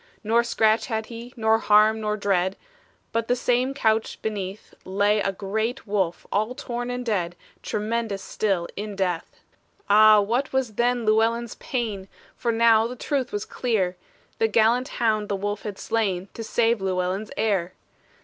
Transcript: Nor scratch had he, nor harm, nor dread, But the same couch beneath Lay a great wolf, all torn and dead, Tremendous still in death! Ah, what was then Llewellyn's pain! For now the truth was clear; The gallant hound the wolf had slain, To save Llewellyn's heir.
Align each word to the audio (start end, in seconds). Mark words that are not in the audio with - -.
Nor 0.23 0.43
scratch 0.43 0.87
had 0.87 1.05
he, 1.13 1.31
nor 1.37 1.59
harm, 1.59 2.01
nor 2.01 2.17
dread, 2.17 2.55
But 3.11 3.27
the 3.27 3.35
same 3.35 3.75
couch 3.75 4.19
beneath 4.23 4.73
Lay 4.83 5.19
a 5.19 5.31
great 5.31 5.85
wolf, 5.85 6.25
all 6.31 6.55
torn 6.55 6.89
and 6.89 7.05
dead, 7.05 7.35
Tremendous 7.61 8.23
still 8.23 8.67
in 8.75 8.95
death! 8.95 9.41
Ah, 9.91 10.19
what 10.19 10.51
was 10.51 10.73
then 10.73 11.05
Llewellyn's 11.05 11.53
pain! 11.53 12.07
For 12.35 12.51
now 12.51 12.87
the 12.87 12.95
truth 12.95 13.31
was 13.31 13.45
clear; 13.45 13.95
The 14.39 14.47
gallant 14.47 14.87
hound 14.87 15.29
the 15.29 15.35
wolf 15.35 15.61
had 15.61 15.77
slain, 15.77 16.29
To 16.33 16.43
save 16.43 16.81
Llewellyn's 16.81 17.29
heir. 17.37 17.73